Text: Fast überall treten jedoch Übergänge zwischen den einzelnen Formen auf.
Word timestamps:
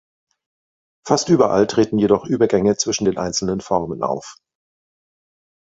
Fast 1.05 1.29
überall 1.29 1.67
treten 1.67 1.99
jedoch 1.99 2.25
Übergänge 2.25 2.75
zwischen 2.75 3.05
den 3.05 3.19
einzelnen 3.19 3.61
Formen 3.61 4.01
auf. 4.01 4.37